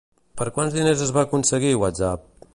[0.39, 2.29] Per quants diners es va aconseguir WhatsApp?